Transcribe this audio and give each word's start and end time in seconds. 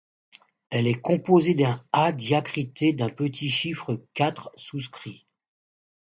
Elle 0.71 0.87
est 0.87 0.99
composée 0.99 1.53
d’un 1.53 1.79
ḥā 1.93 2.11
diacrité 2.11 2.91
d’un 2.91 3.09
petit 3.11 3.49
chiffre 3.51 4.03
quatre 4.15 4.51
souscrit. 4.55 5.27